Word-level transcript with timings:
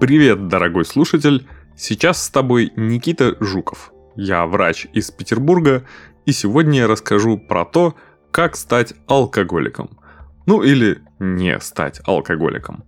Привет, 0.00 0.46
дорогой 0.46 0.84
слушатель! 0.84 1.48
Сейчас 1.76 2.22
с 2.22 2.30
тобой 2.30 2.72
Никита 2.76 3.36
Жуков. 3.40 3.92
Я 4.14 4.46
врач 4.46 4.86
из 4.92 5.10
Петербурга, 5.10 5.84
и 6.24 6.30
сегодня 6.30 6.80
я 6.80 6.86
расскажу 6.86 7.36
про 7.36 7.64
то, 7.64 7.96
как 8.30 8.54
стать 8.54 8.94
алкоголиком. 9.08 9.98
Ну 10.46 10.62
или 10.62 11.02
не 11.18 11.58
стать 11.58 12.00
алкоголиком. 12.04 12.84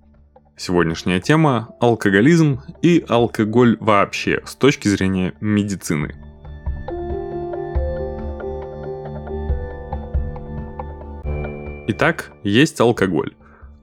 Сегодняшняя 0.56 1.18
тема– 1.20 1.74
алкоголизм 1.80 2.60
и 2.80 3.04
алкоголь 3.08 3.76
вообще 3.80 4.40
с 4.46 4.54
точки 4.54 4.86
зрения 4.86 5.34
медицины. 5.40 6.14
Итак, 11.88 12.30
есть 12.44 12.80
алкоголь. 12.80 13.34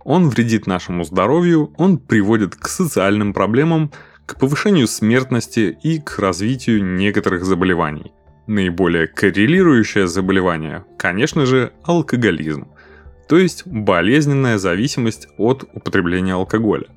Он 0.07 0.29
вредит 0.29 0.67
нашему 0.67 1.03
здоровью, 1.03 1.73
он 1.75 1.97
приводит 1.97 2.55
к 2.55 2.69
социальным 2.69 3.33
проблемам, 3.33 3.91
к 4.25 4.39
повышению 4.39 4.87
смертности 4.87 5.77
и 5.83 5.99
к 5.99 6.17
развитию 6.19 6.81
некоторых 6.81 7.43
заболеваний. 7.43 8.13
Наиболее 8.47 9.07
коррелирующее 9.07 10.07
заболевание, 10.07 10.85
конечно 10.97 11.45
же, 11.45 11.73
алкоголизм, 11.83 12.69
то 13.27 13.37
есть 13.37 13.67
болезненная 13.67 14.57
зависимость 14.57 15.27
от 15.37 15.65
употребления 15.73 16.35
алкоголя. 16.35 16.87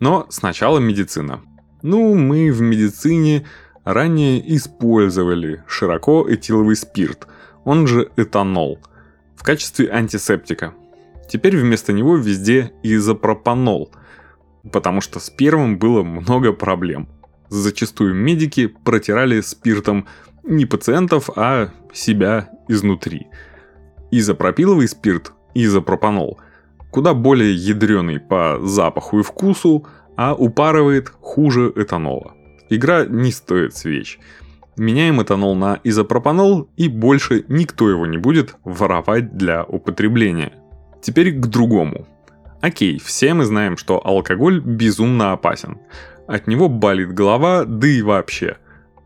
Но 0.00 0.26
сначала 0.28 0.80
медицина. 0.80 1.42
Ну, 1.82 2.16
мы 2.16 2.50
в 2.50 2.60
медицине 2.60 3.46
ранее 3.84 4.42
использовали 4.56 5.62
широко 5.68 6.26
этиловый 6.28 6.74
спирт, 6.74 7.28
он 7.64 7.86
же 7.86 8.10
этанол, 8.16 8.80
в 9.36 9.44
качестве 9.44 9.92
антисептика– 9.92 10.74
Теперь 11.28 11.56
вместо 11.56 11.92
него 11.92 12.16
везде 12.16 12.72
изопропанол, 12.82 13.92
потому 14.72 15.00
что 15.00 15.20
с 15.20 15.28
первым 15.28 15.78
было 15.78 16.02
много 16.02 16.52
проблем. 16.52 17.08
Зачастую 17.50 18.14
медики 18.14 18.66
протирали 18.66 19.40
спиртом 19.40 20.06
не 20.42 20.64
пациентов, 20.64 21.30
а 21.36 21.70
себя 21.92 22.50
изнутри. 22.68 23.26
Изопропиловый 24.10 24.88
спирт, 24.88 25.32
изопропанол, 25.54 26.40
куда 26.90 27.12
более 27.12 27.54
ядреный 27.54 28.20
по 28.20 28.58
запаху 28.62 29.20
и 29.20 29.22
вкусу, 29.22 29.86
а 30.16 30.34
упарывает 30.34 31.12
хуже 31.20 31.72
этанола. 31.76 32.34
Игра 32.70 33.04
не 33.04 33.32
стоит 33.32 33.76
свеч. 33.76 34.18
Меняем 34.76 35.20
этанол 35.22 35.54
на 35.54 35.80
изопропанол, 35.84 36.70
и 36.76 36.88
больше 36.88 37.44
никто 37.48 37.90
его 37.90 38.06
не 38.06 38.18
будет 38.18 38.56
воровать 38.64 39.36
для 39.36 39.64
употребления. 39.64 40.52
Теперь 41.00 41.32
к 41.32 41.46
другому. 41.46 42.06
Окей, 42.60 42.98
все 42.98 43.34
мы 43.34 43.44
знаем, 43.44 43.76
что 43.76 44.04
алкоголь 44.04 44.60
безумно 44.60 45.32
опасен. 45.32 45.78
От 46.26 46.46
него 46.46 46.68
болит 46.68 47.14
голова, 47.14 47.64
да 47.64 47.86
и 47.86 48.02
вообще. 48.02 48.56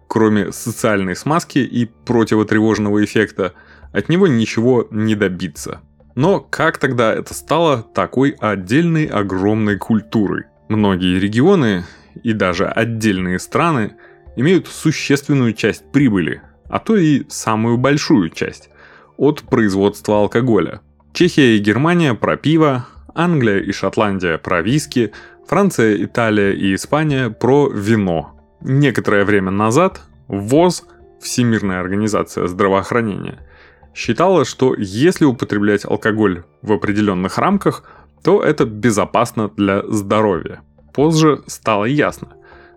Кроме 0.09 0.53
социальной 0.53 1.15
смазки 1.15 1.59
и 1.59 1.85
противотревожного 1.85 3.05
эффекта, 3.05 3.53
от 3.93 4.09
него 4.09 4.27
ничего 4.27 4.89
не 4.91 5.15
добиться. 5.15 5.81
Но 6.15 6.41
как 6.41 6.79
тогда 6.79 7.15
это 7.15 7.35
стало 7.35 7.83
такой 7.83 8.31
отдельной 8.41 9.07
огромной 9.07 9.77
культурой? 9.77 10.45
Многие 10.69 11.19
регионы 11.19 11.85
и 12.23 12.33
даже 12.33 12.67
отдельные 12.67 13.39
страны 13.39 13.97
имеют 14.37 14.67
существенную 14.67 15.53
часть 15.53 15.91
прибыли, 15.93 16.43
а 16.69 16.79
то 16.79 16.97
и 16.97 17.25
самую 17.29 17.77
большую 17.77 18.31
часть 18.31 18.71
от 19.19 19.43
производства 19.43 20.17
алкоголя– 20.17 20.81
Чехия 21.13 21.57
и 21.57 21.59
Германия 21.59 22.15
про 22.15 22.39
пиво, 22.39 22.87
Англия 23.15 23.59
и 23.59 23.71
Шотландия 23.71 24.39
про 24.39 24.63
виски, 24.63 25.13
Франция, 25.47 26.03
Италия 26.03 26.53
и 26.53 26.75
Испания 26.75 27.29
про 27.29 27.69
вино. 27.69 28.35
Некоторое 28.63 29.27
время 29.27 29.51
назад 29.51 30.01
ВОЗ, 30.29 30.87
Всемирная 31.21 31.81
организация 31.81 32.47
здравоохранения, 32.47 33.47
считала, 33.95 34.47
что 34.47 34.75
если 34.75 35.27
употреблять 35.27 35.85
алкоголь 35.85 36.45
в 36.63 36.73
определенных 36.73 37.37
рамках, 37.37 37.85
то 38.25 38.43
это 38.43 38.65
безопасно 38.65 39.49
для 39.49 39.83
здоровья. 39.87 40.63
Позже 40.95 41.43
стало 41.47 41.85
ясно, 41.85 42.29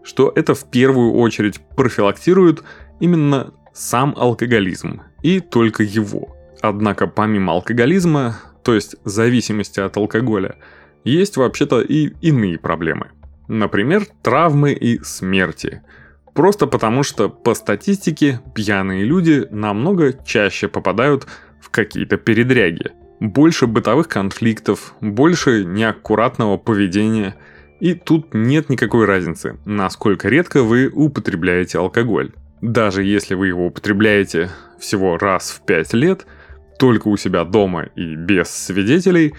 что 0.03 0.33
это 0.35 0.55
в 0.55 0.69
первую 0.69 1.13
очередь 1.13 1.61
профилактирует 1.77 2.63
именно 2.99 3.53
сам 3.73 4.13
алкоголизм 4.17 5.03
и 5.23 5.39
только 5.39 5.83
его– 5.83 6.33
Однако 6.61 7.07
помимо 7.07 7.53
алкоголизма, 7.53 8.37
то 8.63 8.73
есть 8.73 8.95
зависимости 9.03 9.79
от 9.79 9.97
алкоголя, 9.97 10.55
есть 11.03 11.37
вообще-то 11.37 11.81
и 11.81 12.13
иные 12.21 12.57
проблемы. 12.57 13.11
Например, 13.47 14.05
травмы 14.23 14.73
и 14.73 14.99
смерти. 15.03 15.81
Просто 16.33 16.65
потому, 16.67 17.03
что 17.03 17.29
по 17.29 17.53
статистике 17.53 18.41
пьяные 18.55 19.03
люди 19.03 19.47
намного 19.51 20.13
чаще 20.25 20.67
попадают 20.67 21.27
в 21.61 21.69
какие-то 21.69 22.17
передряги. 22.17 22.91
Больше 23.19 23.67
бытовых 23.67 24.09
конфликтов, 24.09 24.95
больше 24.99 25.63
неаккуратного 25.63 26.57
поведения. 26.57 27.35
И 27.79 27.93
тут 27.93 28.33
нет 28.33 28.69
никакой 28.69 29.05
разницы, 29.05 29.57
насколько 29.65 30.27
редко 30.27 30.63
вы 30.63 30.89
употребляете 30.91 31.77
алкоголь. 31.77 32.31
Даже 32.61 33.03
если 33.03 33.35
вы 33.35 33.47
его 33.47 33.67
употребляете 33.67 34.49
всего 34.79 35.17
раз 35.17 35.51
в 35.51 35.65
5 35.65 35.93
лет– 35.93 36.25
только 36.77 37.07
у 37.07 37.17
себя 37.17 37.43
дома 37.43 37.83
и 37.95 38.15
без 38.15 38.49
свидетелей, 38.49 39.33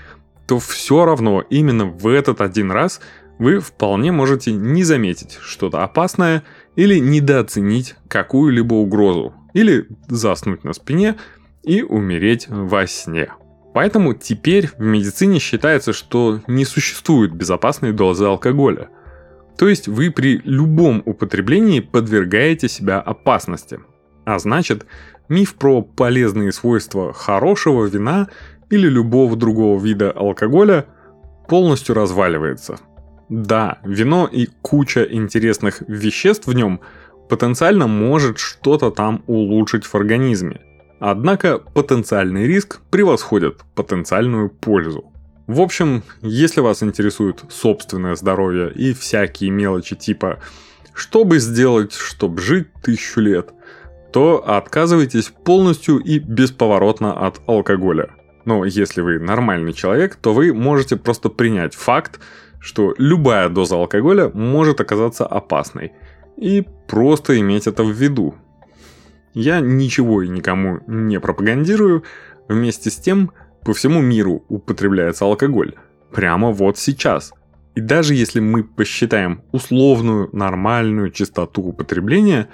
то 0.47 0.59
все 0.59 1.05
равно 1.05 1.43
именно 1.51 1.87
в 1.87 2.07
этот 2.07 2.41
один 2.41 2.71
раз 2.71 3.01
вы 3.39 3.61
вполне 3.61 4.13
можете 4.13 4.53
не 4.53 4.83
заметить 4.85 5.39
что-то 5.43 5.83
опасное 5.83 6.43
или 6.75 6.99
недооценить 6.99 7.97
какую-либо 8.09 8.75
угрозу, 8.75 9.35
или 9.53 9.89
заснуть 10.09 10.65
на 10.65 10.73
спине 10.73 11.17
и 11.63 11.83
умереть 11.83 12.47
во 12.49 12.87
сне. 12.87 13.29
Поэтому 13.75 14.15
теперь 14.15 14.69
в 14.69 14.81
медицине 14.81 15.39
считается, 15.39 15.93
что 15.93 16.41
не 16.47 16.65
существует 16.65 17.35
безопасной 17.35 17.93
дозы 17.93 18.25
алкоголя. 18.25 18.89
То 19.59 19.69
есть 19.69 19.89
вы 19.89 20.11
при 20.11 20.41
любом 20.45 21.03
употреблении 21.05 21.81
подвергаете 21.81 22.69
себя 22.69 23.01
опасности. 23.01 23.81
А 24.25 24.39
значит, 24.39 24.87
миф 25.29 25.55
про 25.55 25.83
полезные 25.83 26.53
свойства 26.53 27.13
хорошего 27.13 27.87
вина 27.87 28.29
или 28.71 28.89
любого 28.89 29.37
другого 29.37 29.81
вида 29.83 30.11
алкоголя 30.11 30.87
полностью 31.49 31.95
разваливается. 31.95 32.79
Да, 33.29 33.79
вино 33.85 34.29
и 34.31 34.49
куча 34.63 35.03
интересных 35.03 35.83
веществ 35.89 36.47
в 36.47 36.55
нем 36.55 36.81
потенциально 37.29 37.87
может 37.87 38.39
что-то 38.39 38.91
там 38.91 39.23
улучшить 39.27 39.85
в 39.85 39.95
организме. 39.95 40.61
Однако 41.01 41.59
потенциальный 41.59 42.47
риск 42.47 42.81
превосходит 42.91 43.63
потенциальную 43.75 44.49
пользу. 44.49 45.13
В 45.47 45.61
общем, 45.61 46.03
если 46.23 46.61
вас 46.61 46.83
интересует 46.83 47.45
собственное 47.51 48.17
здоровье 48.17 48.73
и 48.73 48.93
всякие 48.93 49.51
мелочи 49.51 49.95
типа 49.95 50.41
«что 50.93 51.25
бы 51.25 51.39
сделать, 51.39 51.93
чтобы 51.93 52.41
жить 52.41 52.73
тысячу 52.83 53.21
лет», 53.21 53.53
то 54.17 54.43
отказывайтесь 54.49 55.31
полностью 55.45 55.99
и 55.99 56.19
бесповоротно 56.19 57.13
от 57.27 57.43
алкоголя. 57.47 58.15
Но 58.47 58.65
если 58.65 59.03
вы 59.03 59.19
нормальный 59.19 59.75
человек, 59.75 60.17
то 60.17 60.33
вы 60.33 60.55
можете 60.55 60.97
просто 60.97 61.29
принять 61.29 61.75
факт, 61.75 62.19
что 62.59 62.95
любая 62.97 63.51
доза 63.51 63.77
алкоголя 63.77 64.31
может 64.33 64.81
оказаться 64.81 65.27
опасной. 65.27 65.93
И 66.39 66.65
просто 66.89 67.39
иметь 67.41 67.67
это 67.67 67.85
в 67.85 67.91
виду. 67.91 68.37
Я 69.35 69.61
ничего 69.61 70.23
и 70.23 70.29
никому 70.29 70.81
не 70.87 71.21
пропагандирую. 71.21 72.03
Вместе 72.49 72.91
с 72.91 72.97
тем, 72.97 73.33
по 73.67 73.75
всему 73.75 74.01
миру 74.01 74.47
употребляется 74.49 75.27
алкоголь. 75.27 75.75
Прямо 76.11 76.53
вот 76.53 76.79
сейчас. 76.79 77.35
И 77.75 77.83
даже 77.83 78.15
если 78.15 78.41
мы 78.41 78.65
посчитаем 78.65 79.43
условную 79.53 80.31
нормальную 80.33 81.11
частоту 81.11 81.61
употребления, 81.61 82.49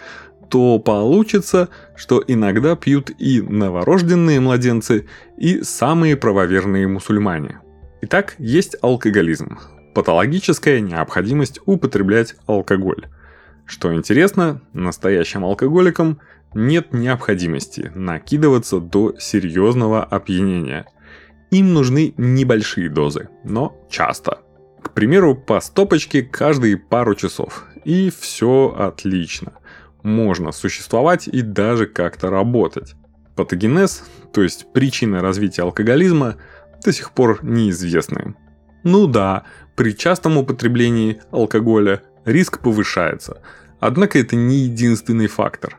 то 0.52 0.78
получится, 0.78 1.70
что 1.96 2.22
иногда 2.26 2.76
пьют 2.76 3.10
и 3.18 3.40
новорожденные 3.40 4.38
младенцы, 4.38 5.06
и 5.38 5.62
самые 5.62 6.14
правоверные 6.14 6.86
мусульмане. 6.86 7.60
Итак, 8.02 8.34
есть 8.36 8.76
алкоголизм. 8.82 9.58
Патологическая 9.94 10.80
необходимость 10.80 11.60
употреблять 11.64 12.34
алкоголь. 12.44 13.06
Что 13.64 13.94
интересно, 13.94 14.60
настоящим 14.74 15.46
алкоголикам 15.46 16.20
нет 16.52 16.92
необходимости 16.92 17.90
накидываться 17.94 18.78
до 18.78 19.14
серьезного 19.18 20.04
опьянения. 20.04 20.84
Им 21.50 21.72
нужны 21.72 22.12
небольшие 22.18 22.90
дозы, 22.90 23.30
но 23.42 23.74
часто. 23.88 24.40
К 24.82 24.90
примеру, 24.90 25.34
по 25.34 25.62
стопочке 25.62 26.22
каждые 26.22 26.76
пару 26.76 27.14
часов. 27.14 27.64
И 27.86 28.10
все 28.10 28.76
отлично 28.78 29.54
можно 30.02 30.52
существовать 30.52 31.28
и 31.28 31.42
даже 31.42 31.86
как-то 31.86 32.30
работать. 32.30 32.94
Патогенез, 33.36 34.04
то 34.32 34.42
есть 34.42 34.72
причины 34.72 35.20
развития 35.20 35.62
алкоголизма, 35.62 36.36
до 36.84 36.92
сих 36.92 37.12
пор 37.12 37.38
неизвестны. 37.42 38.34
Ну 38.84 39.06
да, 39.06 39.44
при 39.76 39.96
частом 39.96 40.36
употреблении 40.36 41.20
алкоголя 41.30 42.02
риск 42.24 42.58
повышается, 42.60 43.40
однако 43.80 44.18
это 44.18 44.36
не 44.36 44.56
единственный 44.56 45.28
фактор. 45.28 45.78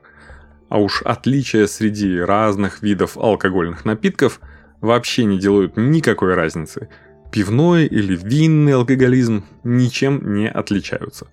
А 0.69 0.79
уж 0.79 1.03
отличия 1.03 1.67
среди 1.67 2.19
разных 2.19 2.81
видов 2.81 3.17
алкогольных 3.17 3.85
напитков 3.85 4.39
вообще 4.81 5.25
не 5.25 5.37
делают 5.37 5.77
никакой 5.77 6.33
разницы. 6.33 6.89
Пивной 7.31 7.85
или 7.85 8.15
винный 8.15 8.73
алкоголизм 8.73 9.45
ничем 9.63 10.33
не 10.33 10.49
отличаются. 10.49 11.27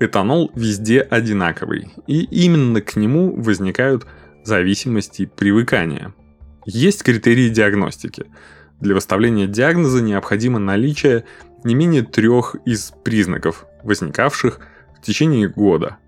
Этанол 0.00 0.50
везде 0.54 1.02
одинаковый, 1.02 1.92
и 2.06 2.22
именно 2.24 2.80
к 2.80 2.96
нему 2.96 3.36
возникают 3.36 4.06
зависимости 4.42 5.26
привыкания. 5.26 6.14
Есть 6.64 7.02
критерии 7.02 7.50
диагностики. 7.50 8.24
Для 8.80 8.94
выставления 8.94 9.46
диагноза 9.46 10.02
необходимо 10.02 10.58
наличие 10.58 11.24
не 11.64 11.74
менее 11.74 12.02
трех 12.02 12.56
из 12.64 12.94
признаков, 13.04 13.66
возникавших 13.82 14.60
в 14.98 15.02
течение 15.02 15.48
года. 15.48 15.98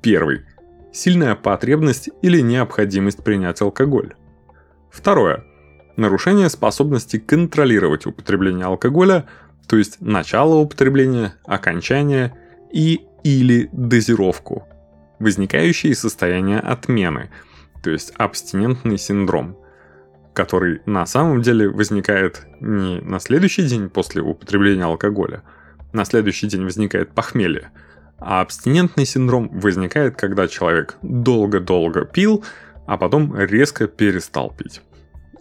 Первый– 0.00 0.40
сильная 0.92 1.34
потребность 1.34 2.08
или 2.22 2.40
необходимость 2.40 3.22
принять 3.22 3.60
алкоголь. 3.60 4.14
Второе– 4.90 5.44
нарушение 5.96 6.48
способности 6.48 7.18
контролировать 7.18 8.06
употребление 8.06 8.64
алкоголя, 8.64 9.26
то 9.68 9.76
есть 9.76 10.00
начало 10.00 10.54
употребления, 10.54 11.34
окончание 11.44 12.34
и 12.72 13.02
или 13.24 13.68
дозировку, 13.72 14.66
возникающие 15.18 15.94
состояния 15.94 16.58
отмены, 16.58 17.30
то 17.82 17.90
есть 17.90 18.12
абстинентный 18.16 18.98
синдром– 18.98 19.56
который 20.32 20.80
на 20.86 21.06
самом 21.06 21.42
деле 21.42 21.68
возникает 21.68 22.46
не 22.60 23.00
на 23.00 23.20
следующий 23.20 23.64
день 23.66 23.88
после 23.88 24.22
употребления 24.22 24.84
алкоголя, 24.84 25.42
на 25.92 26.04
следующий 26.04 26.46
день 26.46 26.64
возникает 26.64 27.10
похмелье, 27.12 27.70
а 28.18 28.40
абстинентный 28.40 29.04
синдром 29.04 29.48
возникает, 29.52 30.16
когда 30.16 30.48
человек 30.48 30.96
долго-долго 31.02 32.04
пил, 32.04 32.44
а 32.86 32.96
потом 32.96 33.36
резко 33.36 33.86
перестал 33.86 34.50
пить. 34.50 34.80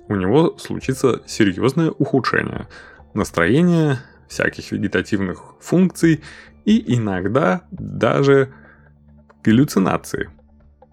У 0.07 0.15
него 0.15 0.57
случится 0.57 1.21
серьезное 1.25 1.91
ухудшение 1.91 2.67
настроения, 3.13 3.99
всяких 4.27 4.71
вегетативных 4.71 5.41
функций 5.59 6.21
и 6.65 6.95
иногда 6.95 7.61
даже 7.71 8.53
галлюцинации. 9.43 10.29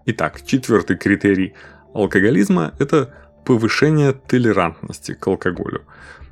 Итак, 0.05 0.41
четвертый 0.45 0.97
критерий 0.97 1.53
алкоголизма– 1.93 2.73
это 2.79 3.13
повышение 3.45 4.13
толерантности 4.13 5.13
к 5.13 5.27
алкоголю. 5.27 5.83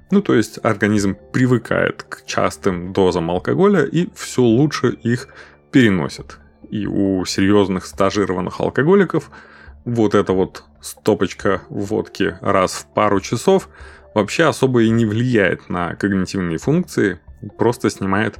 Ну, 0.09 0.21
то 0.21 0.33
есть 0.33 0.59
организм 0.63 1.15
привыкает 1.33 2.03
к 2.03 2.25
частым 2.25 2.93
дозам 2.93 3.29
алкоголя 3.29 3.83
и 3.83 4.09
все 4.15 4.41
лучше 4.41 4.91
их 4.91 5.27
переносит. 5.71 6.39
И 6.69 6.85
у 6.85 7.25
серьезных 7.25 7.85
стажированных 7.85 8.59
алкоголиков 8.59 9.29
вот 9.85 10.15
эта 10.15 10.33
вот 10.33 10.63
стопочка 10.81 11.61
водки 11.69 12.37
раз 12.41 12.73
в 12.73 12.93
пару 12.93 13.19
часов 13.19 13.69
вообще 14.13 14.45
особо 14.45 14.83
и 14.83 14.89
не 14.89 15.05
влияет 15.05 15.69
на 15.69 15.95
когнитивные 15.95 16.57
функции, 16.57 17.19
просто 17.57 17.89
снимает 17.89 18.39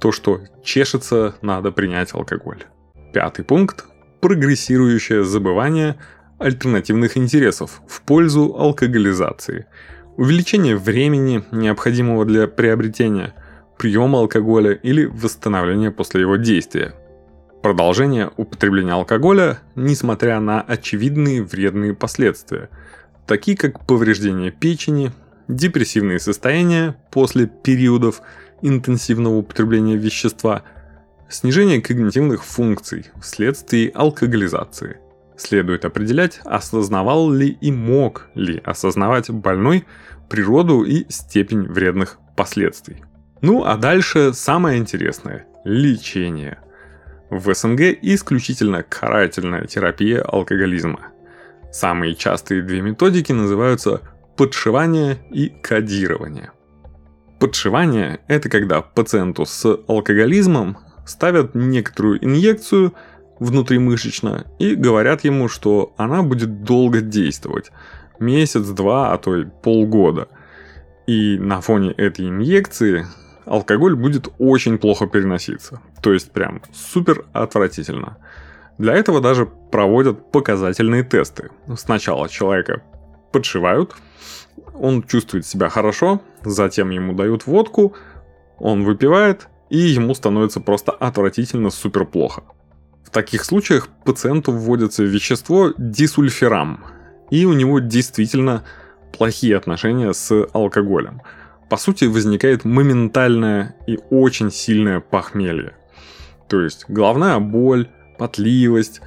то, 0.00 0.12
что 0.12 0.40
чешется, 0.62 1.34
надо 1.42 1.72
принять 1.72 2.14
алкоголь. 2.14 2.64
Пятый 3.12 3.44
пункт– 3.44 3.84
прогрессирующее 4.20 5.24
забывание– 5.24 5.96
альтернативных 6.38 7.16
интересов 7.16 7.82
в 7.86 8.02
пользу 8.02 8.54
алкоголизации, 8.58 9.66
увеличение 10.16 10.76
времени, 10.76 11.44
необходимого 11.50 12.24
для 12.24 12.46
приобретения, 12.46 13.34
приема 13.78 14.20
алкоголя 14.20 14.72
или 14.72 15.04
восстановления 15.04 15.90
после 15.90 16.22
его 16.22 16.36
действия. 16.36 16.94
Продолжение 17.62 18.30
употребления 18.36 18.92
алкоголя, 18.92 19.58
несмотря 19.74 20.40
на 20.40 20.60
очевидные 20.60 21.42
вредные 21.42 21.94
последствия, 21.94 22.68
такие 23.26 23.56
как 23.56 23.84
повреждение 23.86 24.50
печени, 24.50 25.12
депрессивные 25.48 26.18
состояния 26.18 26.96
после 27.10 27.46
периодов 27.46 28.20
интенсивного 28.62 29.36
употребления 29.36 29.96
вещества, 29.96 30.62
снижение 31.28 31.80
когнитивных 31.80 32.44
функций 32.44 33.06
вследствие 33.20 33.90
алкоголизации– 33.90 34.98
Следует 35.36 35.84
определять, 35.84 36.40
осознавал 36.44 37.30
ли 37.30 37.48
и 37.60 37.70
мог 37.70 38.28
ли 38.34 38.60
осознавать 38.64 39.30
больной 39.30 39.84
природу 40.30 40.82
и 40.82 41.04
степень 41.10 41.62
вредных 41.64 42.18
последствий. 42.36 43.04
Ну 43.42 43.64
а 43.64 43.76
дальше 43.76 44.32
самое 44.32 44.78
интересное– 44.78 45.46
лечение. 45.64 46.58
В 47.28 47.52
СНГ 47.52 47.98
исключительно 48.00 48.82
карательная 48.82 49.66
терапия 49.66 50.22
алкоголизма. 50.22 51.08
Самые 51.70 52.14
частые 52.14 52.62
две 52.62 52.80
методики 52.80 53.32
называются 53.32 54.00
подшивание 54.36 55.18
и 55.30 55.48
кодирование. 55.48 56.52
Подшивание– 57.38 58.20
это 58.28 58.48
когда 58.48 58.80
пациенту 58.82 59.44
с 59.46 59.78
алкоголизмом 59.88 60.78
ставят 61.04 61.54
некоторую 61.54 62.24
инъекцию– 62.24 62.94
внутримышечно 63.38 64.46
и 64.58 64.74
говорят 64.74 65.24
ему, 65.24 65.48
что 65.48 65.94
она 65.96 66.22
будет 66.22 66.62
долго 66.62 67.00
действовать. 67.00 67.70
Месяц, 68.18 68.66
два, 68.68 69.12
а 69.12 69.18
то 69.18 69.36
и 69.36 69.44
полгода. 69.44 70.28
И 71.06 71.38
на 71.38 71.60
фоне 71.60 71.92
этой 71.92 72.28
инъекции 72.28 73.06
алкоголь 73.44 73.94
будет 73.94 74.28
очень 74.38 74.78
плохо 74.78 75.06
переноситься. 75.06 75.80
То 76.02 76.12
есть 76.12 76.32
прям 76.32 76.62
супер 76.72 77.26
отвратительно. 77.32 78.16
Для 78.78 78.94
этого 78.94 79.20
даже 79.20 79.46
проводят 79.46 80.32
показательные 80.32 81.02
тесты. 81.02 81.50
Сначала 81.76 82.28
человека 82.28 82.82
подшивают, 83.32 83.94
он 84.80 85.02
чувствует 85.02 85.46
себя 85.46 85.68
хорошо, 85.68 86.20
затем 86.44 86.90
ему 86.90 87.14
дают 87.14 87.46
водку, 87.46 87.94
он 88.58 88.84
выпивает, 88.84 89.48
и 89.70 89.78
ему 89.78 90.14
становится 90.14 90.60
просто 90.60 90.92
отвратительно 90.92 91.70
супер 91.70 92.06
плохо. 92.06 92.44
В 93.04 93.10
таких 93.10 93.44
случаях 93.44 93.88
пациенту 94.04 94.52
вводится 94.52 95.02
вещество 95.02 95.72
дисульфирам, 95.78 96.84
и 97.30 97.44
у 97.44 97.52
него 97.52 97.78
действительно 97.78 98.64
плохие 99.16 99.56
отношения 99.56 100.12
с 100.12 100.46
алкоголем. 100.52 101.22
По 101.68 101.76
сути, 101.76 102.04
возникает 102.04 102.64
моментальное 102.64 103.74
и 103.86 103.98
очень 104.10 104.52
сильное 104.52 105.00
похмелье. 105.00 105.74
То 106.48 106.60
есть 106.60 106.84
головная 106.88 107.38
боль, 107.40 107.88
потливость, 108.18 109.00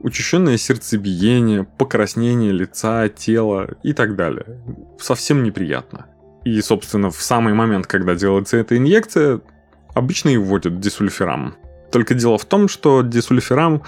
учащенное 0.00 0.56
сердцебиение, 0.56 1.64
покраснение 1.64 2.52
лица, 2.52 3.08
тела 3.08 3.68
и 3.82 3.92
так 3.92 4.16
далее. 4.16 4.60
Совсем 4.98 5.42
неприятно. 5.42 6.06
И, 6.44 6.60
собственно, 6.60 7.10
в 7.10 7.20
самый 7.20 7.54
момент, 7.54 7.86
когда 7.86 8.14
делается 8.14 8.56
эта 8.56 8.76
инъекция, 8.76 9.40
обычно 9.94 10.30
и 10.30 10.36
вводят 10.36 10.80
дисульфирам. 10.80 11.54
Только 11.92 12.14
дело 12.14 12.38
в 12.38 12.44
том, 12.44 12.68
что 12.68 13.02
дисульфирам 13.02 13.82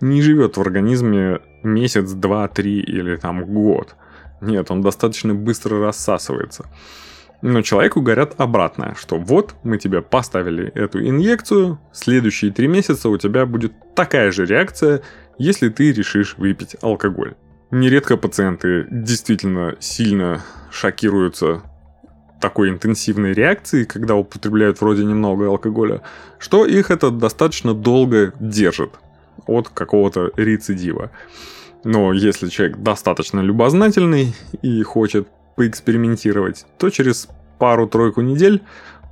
не 0.00 0.22
живет 0.22 0.56
в 0.56 0.60
организме 0.60 1.40
месяц, 1.62 2.12
два, 2.12 2.48
три 2.48 2.80
или 2.80 3.16
там 3.16 3.44
год. 3.44 3.96
Нет, 4.40 4.70
он 4.70 4.82
достаточно 4.82 5.34
быстро 5.34 5.80
рассасывается. 5.80 6.66
Но 7.42 7.62
человеку 7.62 8.00
говорят 8.00 8.34
обратное, 8.38 8.94
что 8.94 9.18
вот 9.18 9.54
мы 9.62 9.78
тебе 9.78 10.00
поставили 10.00 10.70
эту 10.72 11.06
инъекцию, 11.06 11.78
следующие 11.92 12.50
три 12.50 12.66
месяца 12.66 13.08
у 13.08 13.18
тебя 13.18 13.46
будет 13.46 13.72
такая 13.94 14.30
же 14.32 14.46
реакция, 14.46 15.02
если 15.38 15.68
ты 15.68 15.92
решишь 15.92 16.36
выпить 16.38 16.76
алкоголь. 16.82 17.34
Нередко 17.70 18.16
пациенты 18.16 18.86
действительно 18.90 19.76
сильно 19.80 20.42
шокируются 20.70 21.62
такой 22.40 22.70
интенсивной 22.70 23.32
реакции, 23.32 23.84
когда 23.84 24.14
употребляют 24.14 24.80
вроде 24.80 25.04
немного 25.04 25.48
алкоголя, 25.48 26.02
что 26.38 26.64
их 26.64 26.90
это 26.90 27.10
достаточно 27.10 27.74
долго 27.74 28.32
держит 28.38 28.90
от 29.46 29.68
какого-то 29.68 30.30
рецидива. 30.36 31.10
Но 31.84 32.12
если 32.12 32.48
человек 32.48 32.78
достаточно 32.78 33.40
любознательный 33.40 34.34
и 34.62 34.82
хочет 34.82 35.28
поэкспериментировать, 35.56 36.66
то 36.78 36.90
через 36.90 37.28
пару-тройку 37.58 38.20
недель 38.20 38.62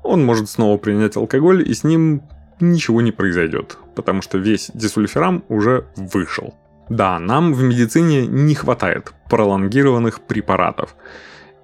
он 0.02 0.25
может 0.25 0.50
снова 0.50 0.76
принять 0.76 1.16
алкоголь, 1.16 1.69
и 1.69 1.73
с 1.73 1.83
ним 1.83 2.23
ничего 2.61 3.00
не 3.00 3.12
произойдет, 3.12 3.78
потому 3.94 4.23
что 4.23 4.38
весь 4.38 4.70
дисульфирам 4.75 5.44
уже 5.49 5.87
вышел. 5.96 6.54
Да, 6.88 7.18
нам 7.18 7.54
в 7.54 7.62
медицине 7.62 8.26
не 8.26 8.54
хватает 8.54 9.12
пролонгированных 9.30 10.20
препаратов. 10.20 10.94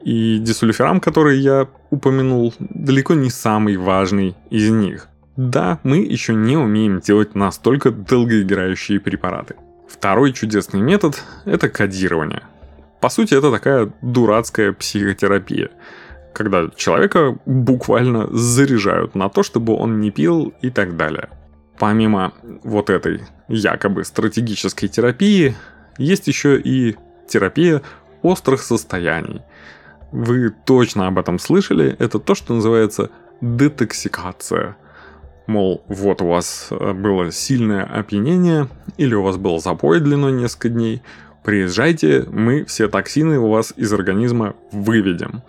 И 0.02 0.38
дисульфирам, 0.38 1.00
который 1.00 1.38
я 1.38 1.68
упомянул, 1.90 2.54
далеко 2.58 3.14
не 3.14 3.30
самый 3.30 3.76
важный 3.76 4.34
из 4.48 4.70
них. 4.70 5.08
Да, 5.36 5.78
мы 5.82 5.98
еще 5.98 6.34
не 6.34 6.56
умеем 6.56 7.00
делать 7.00 7.34
настолько 7.34 7.90
долгоиграющие 7.90 8.98
препараты. 8.98 9.56
Второй 9.88 10.32
чудесный 10.32 10.80
метод– 10.80 11.22
это 11.44 11.68
кодирование. 11.68 12.42
По 13.00 13.08
сути, 13.08 13.34
это 13.34 13.50
такая 13.50 13.92
дурацкая 14.02 14.72
психотерапия. 14.72 15.70
Когда 16.32 16.68
человека 16.76 17.38
буквально 17.46 18.28
заряжают 18.30 19.14
на 19.14 19.28
то, 19.28 19.42
чтобы 19.42 19.74
он 19.74 20.00
не 20.00 20.10
пил 20.10 20.54
и 20.62 20.70
так 20.70 20.96
далее. 20.96 21.28
Помимо 21.78 22.32
вот 22.62 22.90
этой 22.90 23.22
якобы 23.48 24.04
стратегической 24.04 24.88
терапии, 24.88 25.54
есть 25.98 26.28
еще 26.28 26.60
и 26.60 26.96
терапия 27.28 27.82
острых 28.22 28.62
состояний. 28.62 29.42
Вы 30.12 30.50
точно 30.50 31.06
об 31.06 31.18
этом 31.18 31.38
слышали, 31.38 31.96
это 31.98 32.18
то, 32.18 32.34
что 32.34 32.54
называется 32.54 33.10
детоксикация. 33.40 34.76
Мол, 35.46 35.82
вот 35.88 36.22
у 36.22 36.28
вас 36.28 36.68
э, 36.70 36.92
было 36.92 37.32
сильное 37.32 37.84
опьянение, 37.84 38.68
или 38.98 39.14
у 39.14 39.22
вас 39.22 39.36
был 39.36 39.58
запой 39.60 40.00
длиной 40.00 40.32
несколько 40.32 40.68
дней, 40.68 41.02
приезжайте, 41.42 42.24
мы 42.30 42.64
все 42.64 42.88
токсины 42.88 43.38
у 43.38 43.48
вас 43.48 43.72
из 43.76 43.92
организма 43.92 44.54
выведем. 44.72 45.42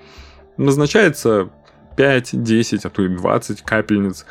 Назначается 0.57 1.49
5, 1.95 2.43
10, 2.43 2.85
а 2.85 2.89
то 2.89 3.03
и 3.03 3.09
20 3.09 3.61
капельниц 3.61 4.25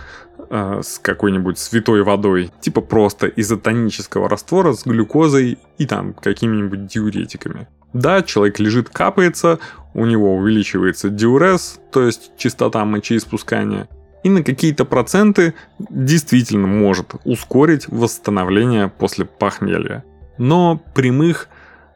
э, 0.49 0.81
с 0.83 0.99
какой-нибудь 0.99 1.59
святой 1.59 2.03
водой, 2.03 2.51
типа 2.61 2.81
просто 2.81 3.27
изотонического 3.29 4.29
раствора 4.29 4.73
с 4.73 4.85
глюкозой 4.85 5.59
и 5.79 5.87
там 5.87 6.15
какими-нибудь 6.15 6.87
диуретиками. 6.87 7.69
Да, 7.93 8.23
человек 8.23 8.59
лежит, 8.61 8.89
капается, 8.89 9.59
у 9.95 10.07
него 10.07 10.37
увеличивается 10.37 11.09
диурез, 11.09 11.81
то 11.91 12.03
есть 12.03 12.33
частота 12.37 12.85
мочеиспускания, 12.85 13.89
и 14.23 14.29
на 14.29 14.45
какие-то 14.45 14.85
проценты 14.85 15.55
действительно 15.79 16.67
может 16.67 17.15
ускорить 17.25 17.89
восстановление 17.89 18.89
после 18.89 19.25
похмелья. 19.25 20.05
Но 20.39 20.81
прямых 20.95 21.49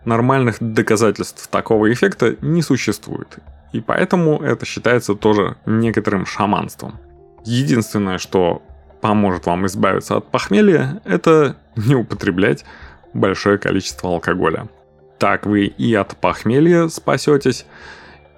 нормальных 0.05 0.57
доказательств 0.61 1.47
такого 1.49 1.93
эффекта 1.93 2.37
не 2.41 2.63
существует. 2.63 3.39
И 3.75 3.81
поэтому 3.81 4.41
это 4.41 4.65
считается 4.65 5.17
тоже 5.17 5.57
некоторым 5.67 6.27
шаманством. 6.27 7.01
Единственное, 7.45 8.19
что 8.19 8.63
поможет 9.01 9.47
вам 9.47 9.67
избавиться 9.67 10.17
от 10.17 10.31
похмелья, 10.31 11.03
это 11.05 11.57
не 11.75 11.97
употреблять 11.97 12.65
большое 13.15 13.59
количество 13.59 14.11
алкоголя. 14.11 14.69
Так 15.19 15.45
вы 15.45 15.65
и 15.65 15.93
от 15.93 16.17
похмелья 16.17 16.87
спасетесь, 16.87 17.67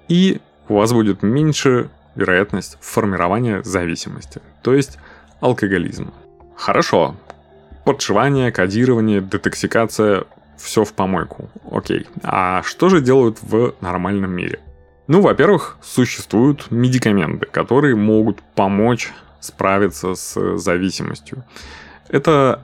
и 0.07 0.41
у 0.67 0.77
вас 0.77 0.91
будет 0.91 1.21
меньше 1.21 1.91
вероятность 2.15 2.79
формирования 2.81 3.61
зависимости, 3.61 4.41
то 4.63 4.73
есть 4.73 4.97
алкоголизма. 5.39 6.15
Хорошо, 6.55 7.15
подшивание, 7.85 8.51
кодирование, 8.51 9.21
детоксикация, 9.21 10.23
все 10.57 10.83
в 10.83 10.93
помойку. 10.93 11.51
Окей. 11.69 12.07
А 12.23 12.63
что 12.63 12.89
же 12.89 13.01
делают 13.01 13.37
в 13.43 13.75
нормальном 13.81 14.31
мире? 14.31 14.61
Ну, 15.07 15.21
во-первых, 15.21 15.77
существуют 15.81 16.69
медикаменты, 16.69 17.45
которые 17.45 17.95
могут 17.95 18.41
помочь 18.55 19.11
справиться 19.39 20.15
с 20.15 20.57
зависимостью. 20.57 21.45
Это 22.09 22.61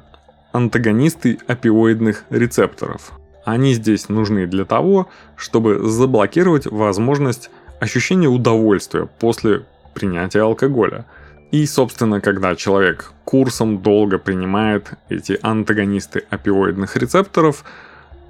антагонисты 0.52 1.40
опиоидных 1.48 2.26
рецепторов. 2.30 3.14
Они 3.46 3.74
здесь 3.74 4.10
нужны 4.10 4.46
для 4.46 4.66
того, 4.66 5.10
чтобы 5.36 5.80
заблокировать 5.90 6.66
возможность 6.66 7.50
ощущения 7.80 8.28
удовольствия 8.28 9.08
после 9.20 9.66
принятия 9.94 10.42
алкоголя. 10.42 11.06
И, 11.52 11.66
собственно, 11.66 12.20
когда 12.20 12.56
человек 12.56 13.12
курсом 13.26 13.82
долго 13.82 14.18
принимает 14.18 14.92
эти 15.10 15.38
антагонисты 15.42 16.24
опиоидных 16.30 16.98
рецепторов, 16.98 17.64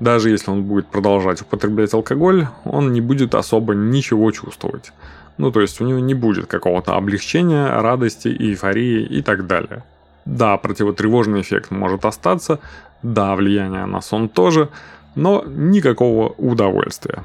даже 0.04 0.30
если 0.30 0.52
он 0.52 0.64
будет 0.64 0.88
продолжать 0.88 1.42
употреблять 1.42 1.94
алкоголь, 1.94 2.48
он 2.66 2.92
не 2.92 3.02
будет 3.02 3.36
особо 3.36 3.74
ничего 3.74 4.32
чувствовать. 4.32 4.92
Ну, 5.38 5.52
то 5.52 5.62
есть 5.62 5.82
у 5.82 5.86
него 5.86 6.00
не 6.00 6.14
будет 6.14 6.46
какого-то 6.48 6.96
облегчения, 6.96 7.82
радости, 7.82 8.28
эйфории 8.28 9.04
и 9.04 9.22
так 9.22 9.48
далее. 9.48 9.84
Да, 10.26 10.58
противотревожный 10.58 11.42
эффект 11.42 11.72
может 11.72 12.06
остаться, 12.06 12.60
да, 13.02 13.36
влияние 13.36 13.86
на 13.86 14.02
сон 14.02 14.30
тоже, 14.30 14.70
но 15.16 15.44
никакого 15.48 16.30
удовольствия. 16.38 17.24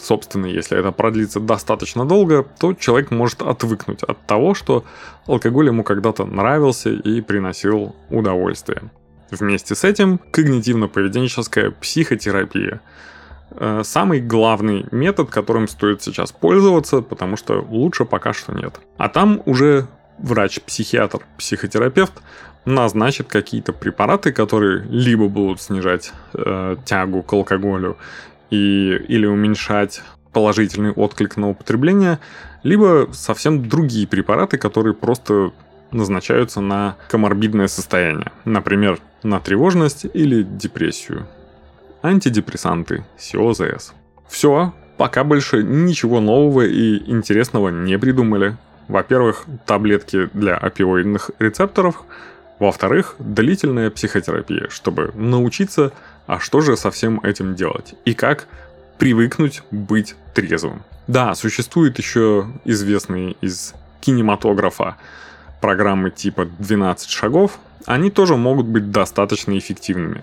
Собственно, 0.00 0.46
если 0.46 0.78
это 0.78 0.90
продлится 0.90 1.40
достаточно 1.40 2.04
долго, 2.04 2.44
то 2.58 2.74
человек 2.74 3.10
может 3.10 3.42
отвыкнуть 3.42 4.02
от 4.02 4.18
того, 4.26 4.54
что 4.54 4.84
алкоголь 5.26 5.66
ему 5.66 5.84
когда-то 5.84 6.24
нравился 6.24 6.90
и 6.90 7.20
приносил 7.20 7.94
удовольствие. 8.10 8.82
Вместе 9.32 9.74
с 9.74 9.82
этим 9.82 10.20
когнитивно-поведенческая 10.30 11.70
психотерапия. 11.70 12.82
Э, 13.52 13.80
самый 13.82 14.20
главный 14.20 14.84
метод, 14.90 15.30
которым 15.30 15.68
стоит 15.68 16.02
сейчас 16.02 16.32
пользоваться, 16.32 17.00
потому 17.00 17.38
что 17.38 17.66
лучше 17.70 18.04
пока 18.04 18.34
что 18.34 18.52
нет. 18.52 18.78
А 18.98 19.08
там 19.08 19.42
уже 19.46 19.86
врач-психиатр, 20.18 21.20
психотерапевт 21.38 22.12
назначит 22.66 23.28
какие-то 23.28 23.72
препараты, 23.72 24.32
которые 24.32 24.84
либо 24.90 25.28
будут 25.28 25.62
снижать 25.62 26.12
э, 26.34 26.76
тягу 26.84 27.22
к 27.22 27.32
алкоголю 27.32 27.96
и, 28.50 29.02
или 29.08 29.24
уменьшать 29.24 30.02
положительный 30.34 30.92
отклик 30.92 31.38
на 31.38 31.48
употребление, 31.48 32.18
либо 32.62 33.08
совсем 33.12 33.66
другие 33.66 34.06
препараты, 34.06 34.58
которые 34.58 34.92
просто 34.92 35.52
назначаются 35.92 36.60
на 36.60 36.96
коморбидное 37.08 37.68
состояние, 37.68 38.32
например, 38.44 38.98
на 39.22 39.40
тревожность 39.40 40.06
или 40.12 40.42
депрессию. 40.42 41.26
Антидепрессанты, 42.02 43.04
СИОЗС. 43.18 43.94
Все, 44.28 44.74
пока 44.96 45.24
больше 45.24 45.62
ничего 45.62 46.20
нового 46.20 46.62
и 46.62 47.10
интересного 47.10 47.68
не 47.68 47.98
придумали. 47.98 48.56
Во-первых, 48.88 49.44
таблетки 49.66 50.28
для 50.32 50.56
опиоидных 50.56 51.30
рецепторов– 51.38 52.02
во-вторых, 52.62 53.16
длительная 53.18 53.90
психотерапия, 53.90 54.68
чтобы 54.68 55.10
научиться, 55.16 55.92
а 56.28 56.38
что 56.38 56.60
же 56.60 56.76
со 56.76 56.92
всем 56.92 57.18
этим 57.24 57.56
делать 57.56 57.96
и 58.04 58.14
как 58.14 58.46
привыкнуть 58.98 59.62
быть 59.72 60.14
трезвым. 60.32 60.84
Да, 61.08 61.34
существует 61.34 61.98
еще 61.98 62.46
известные 62.64 63.32
из 63.40 63.74
кинематографа 64.00 64.96
программы 65.62 66.10
типа 66.10 66.44
12 66.58 67.08
шагов, 67.08 67.58
они 67.86 68.10
тоже 68.10 68.36
могут 68.36 68.66
быть 68.66 68.90
достаточно 68.90 69.56
эффективными. 69.56 70.22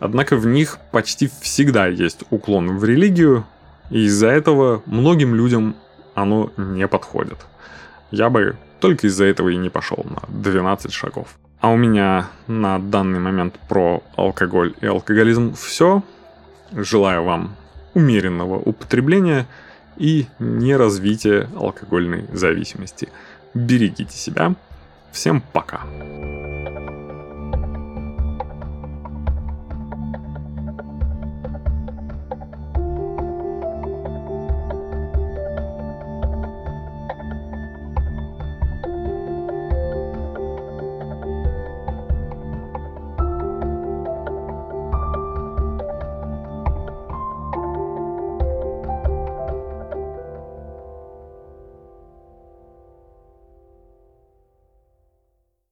Однако 0.00 0.36
в 0.36 0.46
них 0.46 0.78
почти 0.90 1.30
всегда 1.40 1.86
есть 1.86 2.24
уклон 2.30 2.78
в 2.78 2.84
религию, 2.84 3.44
и 3.90 4.06
из-за 4.06 4.28
этого 4.28 4.82
многим 4.86 5.36
людям 5.36 5.76
оно 6.14 6.50
не 6.56 6.88
подходит. 6.88 7.46
Я 8.10 8.30
бы 8.30 8.56
только 8.80 9.06
из-за 9.06 9.24
этого 9.24 9.50
и 9.50 9.56
не 9.56 9.70
пошел 9.70 10.04
на 10.04 10.22
12 10.28 10.92
шагов. 10.92 11.28
А 11.60 11.70
у 11.70 11.76
меня 11.76 12.28
на 12.46 12.78
данный 12.78 13.20
момент 13.20 13.54
про 13.68 14.02
алкоголь 14.16 14.74
и 14.80 14.86
алкоголизм 14.86 15.54
все. 15.54 16.02
Желаю 16.72 17.24
вам 17.24 17.56
умеренного 17.94 18.56
употребления 18.56 19.46
и 19.96 20.26
не 20.38 20.76
развития 20.76 21.48
алкогольной 21.56 22.26
зависимости 22.32 23.08
берегите 23.54 24.16
себя. 24.16 24.54
Всем 25.12 25.40
пока. 25.40 25.80